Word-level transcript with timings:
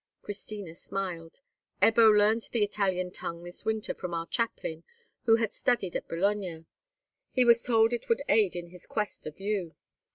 Christina 0.23 0.73
smiled. 0.73 1.41
"Ebbo 1.79 2.09
learnt 2.09 2.49
the 2.49 2.63
Italian 2.63 3.11
tongue 3.11 3.43
this 3.43 3.63
winter 3.65 3.93
from 3.93 4.15
our 4.15 4.25
chaplain, 4.25 4.83
who 5.25 5.35
had 5.35 5.53
studied 5.53 5.95
at 5.95 6.07
Bologna. 6.07 6.65
He 7.29 7.45
was 7.45 7.61
told 7.61 7.93
it 7.93 8.09
would 8.09 8.23
aid 8.27 8.55
in 8.55 8.69
his 8.71 8.87
quest 8.87 9.27
of 9.27 9.39
you." 9.39 9.75